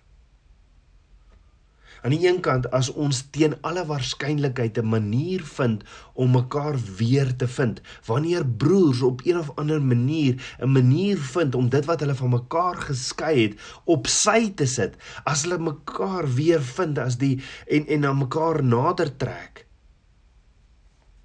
Aan 2.02 2.14
die 2.14 2.28
een 2.28 2.40
kant 2.40 2.68
as 2.74 2.90
ons 2.94 3.24
teen 3.34 3.56
alle 3.66 3.82
waarskynlikheid 3.86 4.78
'n 4.78 4.88
manier 4.88 5.42
vind 5.42 5.82
om 6.14 6.30
mekaar 6.30 6.76
weer 6.98 7.36
te 7.36 7.48
vind, 7.48 7.80
wanneer 8.06 8.46
broers 8.46 9.02
op 9.02 9.20
een 9.24 9.38
of 9.38 9.50
ander 9.56 9.82
manier 9.82 10.56
'n 10.60 10.72
manier 10.72 11.18
vind 11.18 11.54
om 11.54 11.68
dit 11.68 11.84
wat 11.84 12.00
hulle 12.00 12.14
van 12.14 12.30
mekaar 12.30 12.76
geskei 12.76 13.42
het 13.42 13.54
op 13.84 14.06
sy 14.06 14.50
te 14.54 14.66
sit, 14.66 14.96
as 15.24 15.42
hulle 15.42 15.58
mekaar 15.58 16.34
weer 16.34 16.62
vind 16.62 16.98
as 16.98 17.16
die 17.18 17.40
en 17.66 17.86
en 17.86 18.00
na 18.00 18.12
mekaar 18.12 18.64
nader 18.64 19.16
trek. 19.16 19.66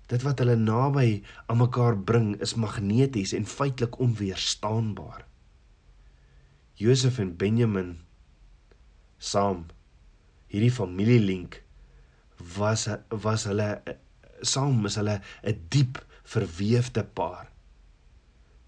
Dit 0.07 0.21
wat 0.21 0.39
hulle 0.39 0.55
naby 0.55 1.23
aan 1.45 1.57
mekaar 1.57 1.97
bring 1.97 2.41
is 2.41 2.55
magneties 2.55 3.33
en 3.33 3.45
feitelik 3.45 3.99
onweerstaanbaar. 3.99 5.25
Josef 6.73 7.19
en 7.19 7.35
Benjamin 7.37 7.97
saam 9.17 9.65
hierdie 10.53 10.73
familielink 10.73 11.63
was 12.57 12.85
was 13.09 13.47
hulle 13.49 13.69
saam 14.45 14.85
is 14.85 14.99
hulle 14.99 15.19
'n 15.41 15.65
diep 15.73 15.99
verweefde 16.23 17.03
paar. 17.03 17.49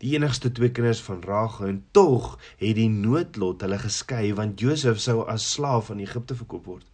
Die 0.04 0.16
enigste 0.16 0.52
twee 0.52 0.72
kinders 0.72 1.02
van 1.02 1.24
Rachel 1.24 1.68
en 1.68 1.86
tog 1.92 2.40
het 2.58 2.76
die 2.76 2.90
noodlot 2.90 3.62
hulle 3.62 3.80
geskei 3.80 4.34
want 4.34 4.60
Josef 4.60 5.00
sou 5.00 5.24
as 5.30 5.52
slaaf 5.54 5.92
aan 5.92 6.04
Egipte 6.04 6.36
verkoop 6.36 6.66
word. 6.66 6.86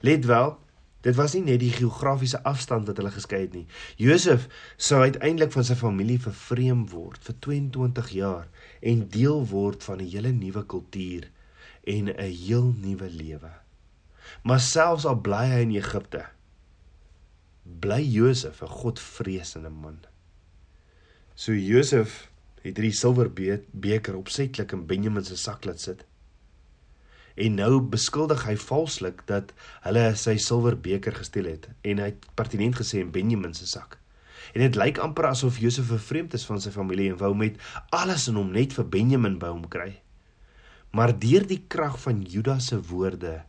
Let 0.00 0.26
wel, 0.26 0.58
dit 1.00 1.14
was 1.14 1.34
nie 1.34 1.42
net 1.42 1.60
die 1.60 1.72
geografiese 1.72 2.42
afstand 2.42 2.86
wat 2.86 2.96
hulle 2.96 3.14
geskei 3.14 3.40
het 3.44 3.54
nie. 3.54 3.66
Josef 3.96 4.48
sou 4.76 5.02
uiteindelik 5.02 5.52
van 5.52 5.64
sy 5.64 5.74
familie 5.78 6.18
vervreem 6.18 6.86
word 6.90 7.22
vir 7.22 7.38
22 7.38 8.10
jaar 8.10 8.48
en 8.80 9.08
deel 9.08 9.46
word 9.46 9.84
van 9.84 10.00
'n 10.00 10.10
hele 10.14 10.32
nuwe 10.32 10.66
kultuur 10.66 11.30
en 11.84 12.08
'n 12.08 12.32
heel 12.46 12.74
nuwe 12.78 13.10
lewe. 13.10 13.61
Maar 14.42 14.60
selfs 14.60 15.04
al 15.08 15.20
bly 15.20 15.44
hy 15.52 15.60
in 15.66 15.76
Egipte, 15.76 16.24
bly 17.62 18.00
Josef 18.02 18.62
'n 18.62 18.68
Godvreesende 18.68 19.70
man. 19.70 20.00
So 21.34 21.52
Josef 21.52 22.32
het 22.62 22.76
hierdie 22.76 22.94
silverbeker 22.94 24.16
opsetlik 24.16 24.72
in 24.72 24.86
Benjamin 24.86 25.24
se 25.24 25.36
sak 25.36 25.64
laat 25.64 25.80
sit. 25.80 26.04
En 27.34 27.54
nou 27.56 27.80
beskuldig 27.80 28.44
hy 28.44 28.56
valslik 28.60 29.24
dat 29.26 29.54
hulle 29.86 30.04
sy 30.20 30.36
silverbeker 30.36 31.16
gesteel 31.16 31.48
het 31.48 31.68
en 31.82 31.98
hy 31.98 32.10
het 32.12 32.26
pertinent 32.38 32.76
gesê 32.76 33.00
in 33.00 33.12
Benjamin 33.14 33.54
se 33.54 33.66
sak. 33.66 33.98
En 34.52 34.60
dit 34.60 34.76
lyk 34.76 34.98
amper 35.00 35.30
asof 35.30 35.60
Josef 35.62 35.88
vervreemd 35.88 36.34
is 36.36 36.44
van 36.44 36.60
sy 36.60 36.70
familie 36.74 37.08
en 37.10 37.18
wou 37.20 37.32
met 37.34 37.56
alles 37.90 38.28
in 38.28 38.36
hom 38.36 38.52
net 38.52 38.74
vir 38.76 38.88
Benjamin 38.88 39.38
by 39.40 39.48
hom 39.54 39.64
kry. 39.70 39.94
Maar 40.92 41.14
deur 41.16 41.46
die 41.48 41.62
krag 41.72 41.96
van 42.02 42.20
Judas 42.28 42.68
se 42.68 42.76
woorde 42.90 43.40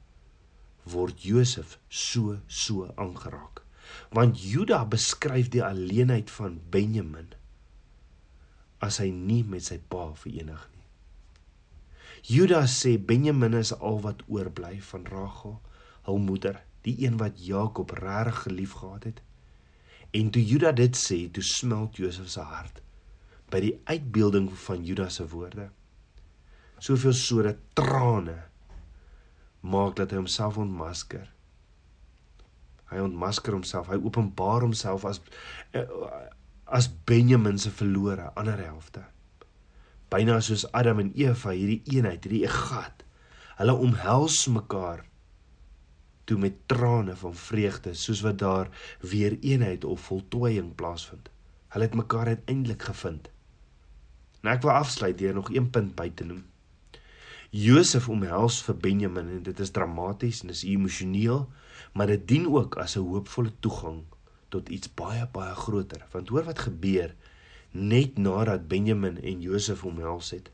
word 0.89 1.23
Josef 1.23 1.77
so 1.89 2.39
so 2.47 2.89
aangeraak. 2.95 3.63
Want 4.13 4.39
Juda 4.41 4.83
beskryf 4.89 5.49
die 5.53 5.63
alleenheid 5.63 6.31
van 6.33 6.59
Benjamin 6.71 7.33
as 8.83 8.99
hy 8.99 9.09
nie 9.15 9.43
met 9.47 9.63
sy 9.63 9.77
pa 9.79 10.09
verenig 10.19 10.63
nie. 10.73 10.81
Juda 12.23 12.63
sê 12.71 12.97
Benjamin 12.99 13.55
is 13.59 13.71
al 13.75 14.01
wat 14.03 14.23
oorbly 14.27 14.77
van 14.91 15.05
Rachel, 15.11 15.57
hul 16.07 16.19
moeder, 16.23 16.59
die 16.83 16.95
een 17.03 17.15
wat 17.19 17.39
Jakob 17.39 17.91
regtig 17.95 18.41
gelief 18.47 18.75
gehad 18.79 19.07
het. 19.07 19.21
En 20.11 20.29
toe 20.31 20.43
Juda 20.43 20.71
dit 20.75 20.95
sê, 20.99 21.25
toe 21.31 21.43
smelt 21.43 21.99
Josef 21.99 22.29
se 22.31 22.43
hart 22.43 22.81
by 23.53 23.59
die 23.61 23.75
uitbeelding 23.85 24.47
van 24.65 24.81
Juda 24.85 25.09
se 25.13 25.27
woorde. 25.29 25.67
Soveel 26.81 27.13
soorte 27.13 27.57
trane 27.77 28.39
maak 29.63 29.95
dat 29.95 30.11
hy 30.11 30.19
homself 30.19 30.59
ontmasker. 30.59 31.29
Hy 32.91 33.01
ontmasker 33.01 33.55
homself, 33.55 33.89
hy 33.89 33.97
openbaar 34.03 34.65
homself 34.67 35.07
as 35.09 35.21
eh, 35.71 35.87
as 36.73 36.87
Benjamin 37.07 37.59
se 37.59 37.71
verlore 37.71 38.29
ander 38.39 38.59
helfte. 38.59 39.03
Byna 40.13 40.39
soos 40.41 40.65
Adam 40.71 41.01
en 41.03 41.11
Eva 41.17 41.53
hierdie 41.53 41.81
eenheid, 41.95 42.23
hierdie 42.25 42.49
gat. 42.49 43.03
Hulle 43.57 43.75
omhels 43.85 44.39
mekaar 44.49 45.03
toe 46.29 46.37
met 46.39 46.55
trane 46.71 47.15
van 47.19 47.35
vreugde 47.35 47.93
soos 47.99 48.21
wat 48.23 48.39
daar 48.39 48.69
weer 49.01 49.35
eenheid 49.41 49.83
of 49.83 50.07
voltooiing 50.07 50.71
plaasvind. 50.79 51.29
Hulle 51.73 51.89
het 51.89 51.97
mekaar 51.99 52.31
uiteindelik 52.31 52.87
gevind. 52.89 53.29
Nou 54.43 54.55
ek 54.55 54.63
wil 54.63 54.75
afsluit 54.75 55.17
deur 55.17 55.35
nog 55.35 55.51
een 55.51 55.69
punt 55.69 55.95
by 55.95 56.09
te 56.11 56.27
noem. 56.27 56.43
Josef 57.53 58.07
omhels 58.09 58.55
vir 58.65 58.73
Benjamin 58.81 59.27
en 59.29 59.41
dit 59.45 59.59
is 59.61 59.71
dramaties 59.75 60.39
en 60.41 60.49
dis 60.49 60.63
emosioneel, 60.65 61.43
maar 61.93 62.09
dit 62.09 62.23
dien 62.31 62.47
ook 62.49 62.79
as 62.81 62.95
'n 62.97 63.05
hoopvolle 63.05 63.51
toegang 63.59 63.99
tot 64.49 64.69
iets 64.69 64.89
baie 64.93 65.27
baie 65.31 65.53
groter. 65.55 66.01
Want 66.11 66.29
hoor 66.29 66.43
wat 66.49 66.65
gebeur 66.65 67.13
net 67.71 68.17
nadat 68.17 68.67
Benjamin 68.67 69.21
en 69.21 69.41
Josef 69.41 69.85
omhels 69.85 70.31
het. 70.31 70.49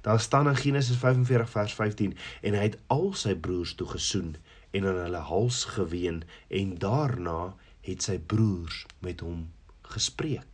Daar 0.00 0.20
staan 0.20 0.48
in 0.48 0.56
Genesis 0.56 0.96
45 0.96 1.50
vers 1.50 1.74
15 1.74 2.16
en 2.42 2.54
hy 2.54 2.62
het 2.62 2.78
al 2.86 3.14
sy 3.14 3.34
broers 3.34 3.74
toe 3.74 3.88
gesoen 3.88 4.36
en 4.70 4.86
aan 4.86 5.00
hulle 5.06 5.24
hals 5.32 5.64
geween 5.64 6.22
en 6.48 6.78
daarna 6.78 7.56
het 7.80 8.02
sy 8.02 8.18
broers 8.18 8.86
met 8.98 9.20
hom 9.20 9.48
gespreek. 9.80 10.51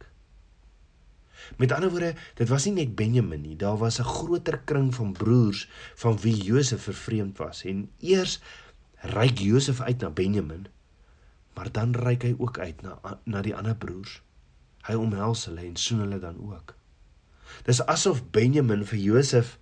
Met 1.57 1.73
ander 1.73 1.91
woorde, 1.91 2.15
dit 2.35 2.49
was 2.49 2.65
nie 2.65 2.75
net 2.75 2.95
Benjamin 2.97 3.41
nie, 3.41 3.57
daar 3.57 3.79
was 3.79 3.99
'n 4.01 4.05
groter 4.05 4.59
kring 4.65 4.95
van 4.95 5.13
broers 5.13 5.69
van 5.95 6.19
wie 6.19 6.37
Josef 6.37 6.83
vervreemd 6.83 7.39
was. 7.39 7.65
En 7.65 7.91
eers 7.99 8.41
reik 9.01 9.39
Josef 9.39 9.81
uit 9.81 10.01
na 10.01 10.11
Benjamin, 10.11 10.67
maar 11.55 11.73
dan 11.73 11.95
reik 11.95 12.23
hy 12.23 12.35
ook 12.39 12.59
uit 12.59 12.83
na 12.83 13.21
na 13.25 13.43
die 13.43 13.57
ander 13.57 13.77
broers. 13.77 14.23
Hy 14.87 14.95
omhels 14.95 15.45
hulle 15.45 15.61
en 15.61 15.77
soen 15.77 15.99
hulle 15.99 16.19
dan 16.19 16.39
ook. 16.41 16.75
Dis 17.65 17.83
asof 17.87 18.23
Benjamin 18.31 18.85
vir 18.85 18.99
Josef 18.99 19.59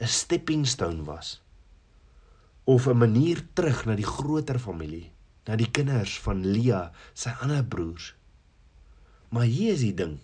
'n 0.00 0.06
stepping 0.06 0.66
stone 0.66 1.04
was 1.04 1.42
of 2.64 2.86
'n 2.86 2.98
manier 2.98 3.42
terug 3.52 3.84
na 3.84 3.94
die 3.94 4.06
groter 4.06 4.58
familie, 4.58 5.12
na 5.46 5.56
die 5.56 5.70
kinders 5.70 6.20
van 6.20 6.46
Lia, 6.46 6.92
sy 7.14 7.30
ander 7.40 7.64
broers. 7.64 8.14
Maar 9.28 9.44
hier 9.44 9.72
is 9.72 9.80
die 9.80 9.94
ding. 9.94 10.18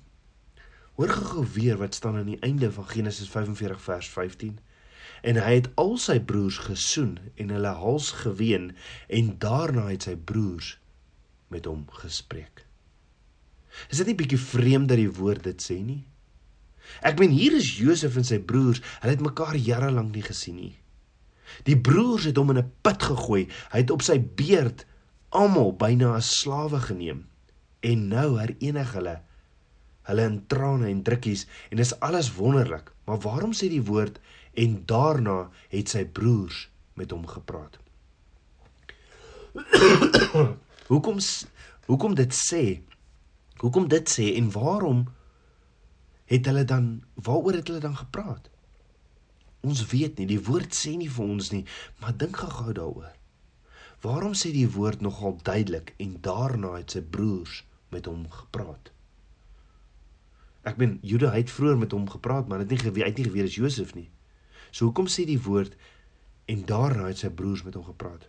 Hoor 0.99 1.13
gou 1.15 1.45
weer 1.55 1.77
wat 1.79 1.95
staan 1.95 2.17
aan 2.19 2.27
die 2.27 2.41
einde 2.43 2.73
van 2.75 2.87
Genesis 2.91 3.29
45 3.31 3.81
vers 3.81 4.09
15. 4.09 4.57
En 5.23 5.37
hy 5.39 5.53
het 5.61 5.69
al 5.79 5.93
sy 6.03 6.17
broers 6.19 6.57
gesoen 6.67 7.13
en 7.39 7.53
hulle 7.55 7.75
hals 7.79 8.09
geween 8.25 8.73
en 9.07 9.29
daarna 9.39 9.85
het 9.93 10.09
sy 10.09 10.17
broers 10.17 10.73
met 11.55 11.69
hom 11.71 11.85
gespreek. 12.01 12.65
Is 13.87 14.03
dit 14.03 14.11
nie 14.11 14.17
bietjie 14.19 14.41
vreemd 14.43 14.91
dat 14.91 14.99
die 14.99 15.13
woord 15.21 15.47
dit 15.47 15.63
sê 15.63 15.79
nie? 15.79 16.01
Ek 17.07 17.23
meen 17.23 17.31
hier 17.31 17.55
is 17.55 17.71
Josef 17.79 18.19
en 18.19 18.27
sy 18.27 18.41
broers, 18.43 18.83
hulle 18.99 19.15
het 19.15 19.23
mekaar 19.23 19.55
jare 19.55 19.93
lank 19.95 20.17
nie 20.19 20.27
gesien 20.27 20.59
nie. 20.59 20.75
Die 21.63 21.79
broers 21.79 22.27
het 22.27 22.43
hom 22.43 22.51
in 22.51 22.59
'n 22.65 22.73
put 22.83 23.07
gegooi. 23.13 23.47
Hy 23.71 23.85
het 23.87 23.95
op 23.95 24.03
sy 24.03 24.19
beerd 24.19 24.83
almal 25.31 25.77
byna 25.79 26.17
as 26.19 26.35
slawe 26.43 26.83
geneem. 26.91 27.29
En 27.87 28.09
nou 28.09 28.41
herenig 28.41 28.93
hulle 28.99 29.21
hulle 30.09 30.25
in 30.29 30.41
trane 30.51 30.89
en 30.91 31.03
drukkies 31.05 31.47
en 31.71 31.81
dis 31.81 31.95
alles 32.05 32.33
wonderlik. 32.37 32.93
Maar 33.09 33.21
waarom 33.25 33.55
sê 33.57 33.69
die 33.73 33.85
woord 33.85 34.19
en 34.59 34.81
daarna 34.89 35.39
het 35.73 35.93
sy 35.93 36.05
broers 36.05 36.67
met 36.99 37.13
hom 37.15 37.27
gepraat? 37.29 37.79
hoekom 40.91 41.21
hoekom 41.89 42.15
dit 42.19 42.35
sê? 42.35 42.65
Hoekom 43.63 43.89
dit 43.91 44.11
sê 44.11 44.33
en 44.39 44.51
waarom 44.55 45.07
het 46.29 46.47
hulle 46.47 46.65
dan 46.69 46.91
waaroor 47.15 47.61
het 47.61 47.71
hulle 47.71 47.85
dan 47.85 47.97
gepraat? 47.97 48.51
Ons 49.67 49.87
weet 49.91 50.21
nie, 50.21 50.29
die 50.31 50.43
woord 50.45 50.77
sê 50.77 50.95
nie 50.97 51.11
vir 51.11 51.25
ons 51.25 51.49
nie, 51.51 51.65
maar 51.99 52.15
dink 52.15 52.37
gou 52.39 52.73
daaroor. 52.73 53.15
Waarom 54.05 54.37
sê 54.39 54.53
die 54.55 54.69
woord 54.71 55.01
nogal 55.03 55.41
duidelik 55.43 55.95
en 55.99 56.21
daarna 56.23 56.77
het 56.77 56.95
sy 56.95 57.03
broers 57.03 57.65
met 57.91 58.07
hom 58.07 58.29
gepraat? 58.31 58.93
Ek 60.69 60.77
meen 60.77 60.99
Juda 61.03 61.31
het 61.33 61.51
vroeër 61.51 61.79
met 61.81 61.95
hom 61.97 62.09
gepraat, 62.11 62.49
maar 62.49 62.61
het 62.61 62.73
nie 62.73 62.81
geweet 62.81 63.09
uit 63.09 63.21
nie 63.21 63.29
geweet 63.31 63.49
is 63.49 63.57
Josef 63.57 63.95
nie. 63.97 64.09
So 64.71 64.91
hoekom 64.91 65.09
sê 65.09 65.25
die 65.29 65.41
woord 65.41 65.77
en 66.53 66.65
daarna 66.69 67.09
het 67.09 67.23
sy 67.23 67.31
broers 67.33 67.65
met 67.65 67.79
hom 67.79 67.87
gepraat? 67.87 68.27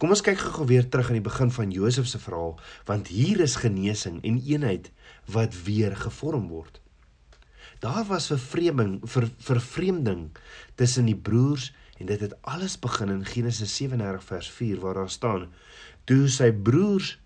Kom 0.00 0.12
ons 0.14 0.22
kyk 0.24 0.40
gou 0.40 0.66
weer 0.66 0.86
terug 0.88 1.10
aan 1.10 1.20
die 1.20 1.28
begin 1.28 1.52
van 1.54 1.72
Josef 1.74 2.08
se 2.08 2.18
verhaal, 2.18 2.56
want 2.88 3.10
hier 3.12 3.40
is 3.44 3.58
genesing 3.60 4.18
en 4.24 4.40
eenheid 4.40 4.90
wat 5.30 5.56
weer 5.66 5.96
gevorm 5.96 6.48
word. 6.48 6.80
Daar 7.80 8.04
was 8.08 8.26
vervreemding, 8.32 8.98
ver, 9.08 9.28
vervreemding 9.38 10.30
tussen 10.76 11.06
die 11.08 11.16
broers 11.16 11.70
en 12.00 12.08
dit 12.08 12.20
het 12.20 12.34
alles 12.42 12.78
begin 12.80 13.12
in 13.12 13.24
Genesis 13.24 13.76
37 13.76 14.24
vers 14.24 14.50
4 14.50 14.80
waar 14.80 14.94
daar 14.94 15.10
staan: 15.10 15.48
Toe 16.04 16.28
sy 16.28 16.50
broers 16.52 17.18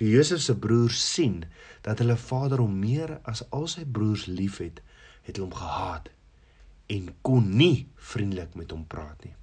toe 0.00 0.08
Josef 0.08 0.40
se 0.40 0.56
broers 0.56 0.96
sien 1.12 1.42
dat 1.84 2.00
hulle 2.00 2.16
vader 2.16 2.62
hom 2.62 2.78
meer 2.80 3.18
as 3.28 3.42
al 3.52 3.66
sy 3.68 3.84
broers 3.84 4.24
liefhet, 4.30 4.80
het 5.26 5.36
hulle 5.36 5.50
hom 5.50 5.58
gehaat 5.58 6.08
en 6.90 7.10
kon 7.22 7.52
nie 7.54 7.86
vriendelik 8.10 8.56
met 8.58 8.72
hom 8.72 8.86
praat 8.88 9.20
nie. 9.26 9.36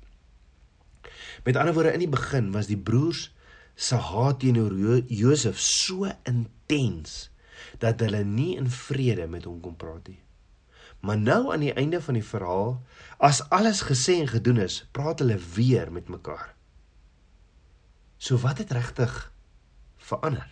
Met 1.46 1.56
ander 1.62 1.76
woorde 1.78 1.94
in 1.94 2.04
die 2.04 2.12
begin 2.12 2.50
was 2.56 2.68
die 2.68 2.80
broers 2.90 3.30
se 3.78 4.00
haat 4.02 4.42
teenoor 4.42 4.74
Josef 5.14 5.62
so 5.62 6.10
intens 6.28 7.30
dat 7.80 8.02
hulle 8.02 8.24
nie 8.26 8.56
in 8.58 8.68
vrede 8.74 9.30
met 9.30 9.46
hom 9.46 9.62
kon 9.62 9.78
praat 9.78 10.10
nie. 10.10 10.20
Maar 11.06 11.22
nou 11.22 11.54
aan 11.54 11.62
die 11.62 11.76
einde 11.78 12.02
van 12.02 12.18
die 12.18 12.26
verhaal, 12.26 12.80
as 13.22 13.44
alles 13.54 13.86
gesê 13.86 14.18
en 14.24 14.32
gedoen 14.34 14.66
is, 14.66 14.82
praat 14.92 15.22
hulle 15.22 15.38
weer 15.54 15.94
met 15.94 16.10
mekaar. 16.10 16.56
So 18.18 18.42
wat 18.42 18.58
het 18.66 18.74
regtig 18.74 19.14
verander? 20.08 20.52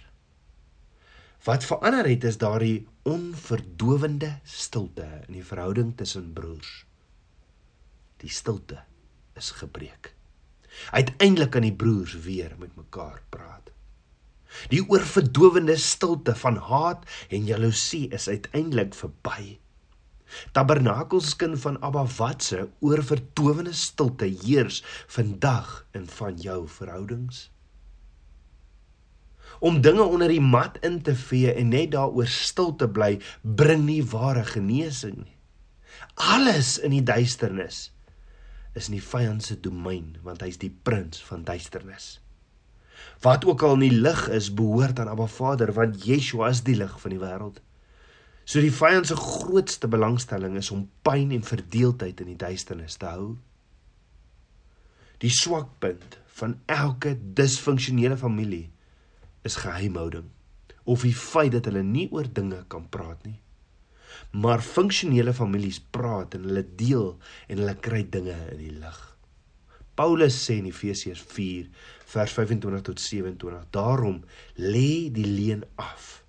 Wat 1.46 1.66
verander 1.68 2.08
het 2.10 2.24
is 2.24 2.40
daardie 2.42 2.88
onverdowende 3.06 4.32
stilte 4.44 5.06
in 5.28 5.38
die 5.38 5.46
verhouding 5.46 5.94
tussen 5.98 6.32
broers. 6.34 6.86
Die 8.24 8.32
stilte 8.34 8.82
is 9.38 9.52
gebreek. 9.60 10.16
Uiteindelik 10.92 11.54
kan 11.54 11.68
die 11.68 11.76
broers 11.76 12.16
weer 12.26 12.56
met 12.60 12.76
mekaar 12.76 13.22
praat. 13.30 13.70
Die 14.72 14.82
oorverdowende 14.90 15.76
stilte 15.78 16.36
van 16.40 16.58
haat 16.58 17.06
en 17.30 17.46
jaloesie 17.46 18.08
is 18.16 18.28
uiteindelik 18.28 18.96
verby. 18.96 19.58
Tabernakelskind 20.52 21.60
van 21.62 21.78
Abba 21.86 22.06
watse 22.18 22.70
oorverdowende 22.80 23.74
stilte 23.74 24.26
heers 24.26 24.82
vandag 25.08 25.86
in 25.92 26.08
van 26.18 26.40
jou 26.42 26.64
verhoudings. 26.68 27.50
Om 29.60 29.82
dinge 29.82 30.04
onder 30.04 30.32
die 30.32 30.42
mat 30.42 30.78
in 30.84 31.02
te 31.02 31.16
vee 31.16 31.54
en 31.54 31.72
net 31.72 31.94
daaroor 31.96 32.28
stil 32.28 32.76
te 32.76 32.90
bly, 32.90 33.16
bring 33.42 33.86
nie 33.88 34.02
ware 34.04 34.44
genesing 34.44 35.22
nie. 35.24 35.36
Alles 36.16 36.78
in 36.80 36.94
die 36.96 37.04
duisternis 37.04 37.90
is 38.76 38.90
in 38.90 38.98
die 38.98 39.04
vyand 39.04 39.44
se 39.44 39.56
domein 39.60 40.16
want 40.24 40.44
hy's 40.44 40.60
die 40.60 40.72
prins 40.72 41.22
van 41.24 41.44
duisternis. 41.48 42.20
Wat 43.24 43.46
ook 43.48 43.64
al 43.64 43.78
in 43.78 43.86
die 43.88 44.02
lig 44.04 44.28
is, 44.36 44.52
behoort 44.54 45.00
aan 45.00 45.12
Abba 45.12 45.28
Vader 45.32 45.72
want 45.76 46.04
Yeshua 46.04 46.52
is 46.52 46.64
die 46.68 46.76
lig 46.80 46.94
van 47.02 47.16
die 47.16 47.22
wêreld. 47.22 47.62
So 48.46 48.62
die 48.62 48.74
vyand 48.74 49.10
se 49.10 49.18
grootste 49.18 49.90
belangstelling 49.90 50.58
is 50.60 50.72
om 50.72 50.86
pyn 51.08 51.32
en 51.36 51.44
verdeeldheid 51.44 52.22
in 52.22 52.34
die 52.34 52.40
duisternis 52.40 53.00
te 53.02 53.10
hou. 53.10 53.34
Die 55.24 55.32
swakpunt 55.32 56.20
van 56.40 56.60
elke 56.70 57.16
disfunksionele 57.38 58.18
familie 58.20 58.70
is 59.46 59.60
geheimhouding 59.62 60.32
of 60.86 61.02
die 61.06 61.16
feit 61.18 61.54
dat 61.56 61.66
hulle 61.70 61.82
nie 61.86 62.06
oor 62.14 62.28
dinge 62.30 62.62
kan 62.70 62.86
praat 62.94 63.24
nie. 63.26 63.40
Maar 64.38 64.62
funksionele 64.62 65.34
families 65.34 65.80
praat 65.80 66.38
en 66.38 66.46
hulle 66.50 66.64
deel 66.78 67.16
en 67.50 67.62
hulle 67.62 67.76
kry 67.88 68.04
dinge 68.12 68.36
in 68.54 68.62
die 68.62 68.74
lig. 68.84 69.00
Paulus 69.96 70.38
sê 70.44 70.60
in 70.60 70.68
Efesiërs 70.70 71.24
4 71.32 71.70
vers 72.12 72.34
25 72.38 72.84
tot 72.90 73.02
27: 73.02 73.66
Daarom 73.74 74.22
lê 74.60 75.10
die 75.16 75.28
leuen 75.28 75.64
af. 75.80 76.22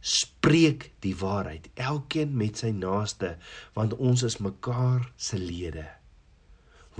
Spreek 0.00 0.90
die 1.02 1.14
waarheid, 1.18 1.70
elkeen 1.74 2.34
met 2.38 2.60
sy 2.62 2.72
naaste, 2.74 3.36
want 3.74 3.96
ons 3.96 4.26
is 4.26 4.38
mekaar 4.42 5.08
se 5.16 5.38
lede. 5.38 5.86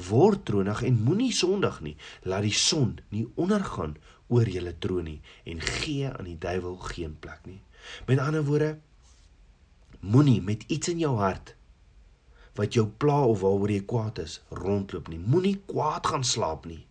Word 0.08 0.44
tronig 0.48 0.82
en 0.86 1.02
moenie 1.06 1.32
sondig 1.32 1.78
nie. 1.82 1.94
Laat 2.28 2.46
die 2.46 2.54
son 2.54 2.98
nie 3.14 3.26
ondergaan 3.34 3.96
oor 4.28 4.48
julle 4.48 4.74
troon 4.78 5.06
nie 5.10 5.20
en 5.44 5.60
gee 5.60 6.10
aan 6.10 6.28
die 6.28 6.38
duiwel 6.38 6.76
geen 6.90 7.16
plek 7.18 7.46
nie. 7.46 7.60
Met 8.06 8.18
ander 8.18 8.44
woorde, 8.44 8.76
Moenie 10.00 10.42
met 10.42 10.62
iets 10.70 10.88
in 10.88 10.98
jou 10.98 11.16
hart 11.18 11.54
wat 12.56 12.76
jou 12.76 12.86
pla 12.88 13.18
of 13.28 13.42
waaroor 13.42 13.72
jy 13.72 13.82
kwaad 13.84 14.18
is 14.22 14.38
rondloop 14.48 15.10
nie. 15.12 15.18
Moenie 15.20 15.58
kwaad 15.68 16.06
gaan 16.08 16.24
slaap 16.24 16.64
nie. 16.64 16.86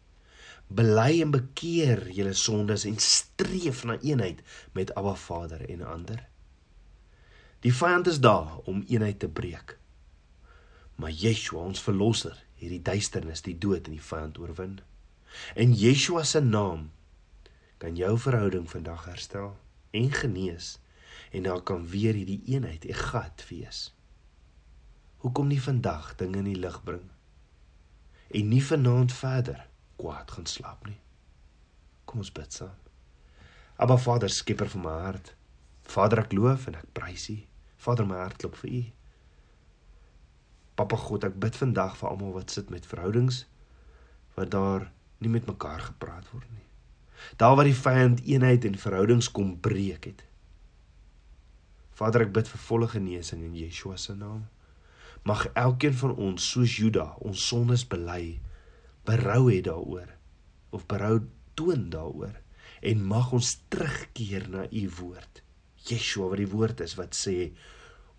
Bely 0.68 1.22
en 1.24 1.32
bekeer 1.34 2.04
julle 2.14 2.34
sondes 2.38 2.86
en 2.86 3.00
streef 3.02 3.84
na 3.86 3.98
eenheid 4.02 4.44
met 4.78 4.94
Abba 4.94 5.16
Vader 5.18 5.64
en 5.70 5.82
ander. 5.82 6.22
Die 7.66 7.74
vyand 7.74 8.12
is 8.12 8.22
daar 8.22 8.60
om 8.70 8.84
eenheid 8.86 9.20
te 9.20 9.30
breek. 9.30 9.78
Maar 11.02 11.12
Yeshua, 11.12 11.64
ons 11.66 11.82
verlosser, 11.82 12.38
het 12.62 12.70
die 12.70 12.82
duisternis, 12.82 13.42
die 13.42 13.58
dood 13.58 13.90
en 13.90 13.98
die 13.98 14.06
vyand 14.12 14.38
oorwin. 14.38 14.78
In 15.58 15.74
Yeshua 15.74 16.24
se 16.24 16.44
naam 16.46 16.92
kan 17.78 17.96
jou 17.96 18.14
verhouding 18.20 18.70
vandag 18.70 19.06
herstel 19.06 19.56
en 19.92 20.12
genees 20.12 20.76
en 21.32 21.44
daar 21.44 21.62
kan 21.62 21.88
weer 21.88 22.14
hierdie 22.14 22.42
eenheid 22.46 22.86
egat 22.86 23.46
wees. 23.50 23.90
Hoekom 25.18 25.48
nie 25.48 25.62
vandag 25.62 26.16
dinge 26.16 26.38
in 26.38 26.52
die 26.52 26.60
lig 26.60 26.80
bring 26.84 27.10
en 28.36 28.48
nie 28.50 28.64
vanaand 28.64 29.14
verder 29.14 29.68
kwaad 29.96 30.32
gaan 30.32 30.46
slaap 30.50 30.88
nie. 30.90 31.00
Kom 32.06 32.20
ons 32.24 32.32
bid 32.32 32.54
saam. 32.54 32.76
Aba 33.76 33.98
Vader, 33.98 34.30
skieper 34.32 34.70
van 34.72 34.82
my 34.82 34.96
hart. 35.04 35.34
Vader, 35.84 36.22
ek 36.24 36.34
loof 36.36 36.68
en 36.70 36.78
ek 36.80 36.92
prys 36.96 37.28
U. 37.32 37.38
Vader, 37.86 38.08
my 38.08 38.20
hart 38.20 38.40
klop 38.42 38.56
vir 38.62 38.72
U. 38.72 38.84
Papa 40.80 41.00
God, 41.00 41.28
ek 41.28 41.38
bid 41.40 41.58
vandag 41.60 41.96
vir 42.00 42.10
almal 42.10 42.34
wat 42.36 42.56
sit 42.56 42.72
met 42.74 42.88
verhoudings 42.88 43.46
wat 44.36 44.52
daar 44.52 44.90
nie 45.24 45.32
met 45.32 45.46
mekaar 45.48 45.80
gepraat 45.80 46.28
word 46.34 46.48
nie. 46.52 46.66
Daar 47.38 47.56
waar 47.56 47.70
die 47.70 47.78
vyand 47.78 48.24
eenheid 48.26 48.66
en 48.66 48.78
verhoudings 48.80 49.32
kom 49.32 49.56
breek 49.60 50.10
het. 50.12 50.24
Vader, 51.96 52.26
ek 52.28 52.34
bid 52.36 52.50
vir 52.52 52.62
volle 52.68 52.90
genesing 52.92 53.44
in 53.48 53.56
Yeshua 53.56 53.96
se 54.00 54.16
naam. 54.18 54.44
Mag 55.26 55.48
elkeen 55.58 55.96
van 55.96 56.16
ons 56.22 56.50
soos 56.52 56.76
Juda 56.78 57.08
ons 57.26 57.48
sondes 57.50 57.86
bely, 57.88 58.38
berou 59.08 59.48
het 59.48 59.66
daaroor 59.70 60.12
of 60.76 60.84
berou 60.92 61.24
toon 61.56 61.88
daaroor 61.90 62.36
en 62.86 63.08
mag 63.08 63.32
ons 63.34 63.56
terugkeer 63.72 64.50
na 64.52 64.66
u 64.70 64.84
woord. 65.00 65.42
Yeshua 65.88 66.30
wat 66.34 66.42
die 66.42 66.52
woord 66.52 66.84
is 66.86 66.98
wat 67.00 67.16
sê 67.18 67.54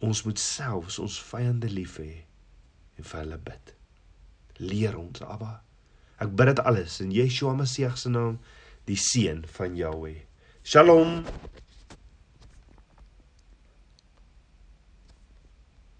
ons 0.04 0.22
moet 0.26 0.40
selfs 0.40 0.98
ons 1.02 1.20
vyande 1.30 1.68
lief 1.72 1.98
hê 2.02 2.24
en 2.96 3.04
vir 3.04 3.20
hulle 3.20 3.38
bid. 3.44 3.72
Leer 4.62 4.96
ons, 4.96 5.20
Abba. 5.20 5.60
Ek 6.22 6.32
bid 6.32 6.54
dit 6.54 6.62
alles 6.64 7.00
in 7.04 7.12
Yeshua 7.12 7.52
Messie 7.58 7.90
se 8.00 8.10
naam, 8.12 8.38
die 8.86 8.96
seun 8.96 9.44
van 9.58 9.76
Jahweh. 9.76 10.22
Shalom. 10.62 11.24